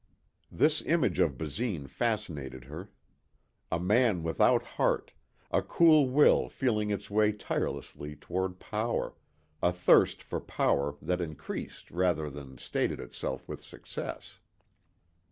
[0.51, 2.89] This image of Basine fascinated her.
[3.71, 5.11] A man without heart,
[5.51, 9.13] a cool will feeling its way tirelessly toward power,
[9.61, 14.39] a thirst for power that increased rather than stated itself with success.